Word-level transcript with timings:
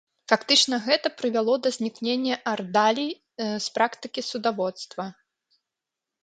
Фактычна 0.31 0.77
гэта 0.85 1.07
прывяло 1.19 1.55
да 1.67 1.71
знікнення 1.75 2.35
ардалій 2.53 3.11
з 3.45 3.65
практыкі 3.77 4.21
судаводства. 4.31 5.05